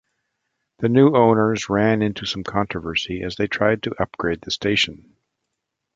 The 0.79 0.89
new 0.89 1.15
owners 1.15 1.69
ran 1.69 2.01
into 2.01 2.25
some 2.25 2.43
controversy 2.43 3.21
as 3.21 3.35
they 3.35 3.45
tried 3.45 3.83
to 3.83 3.93
upgrade 4.01 4.41
the 4.41 4.49
station. 4.49 5.15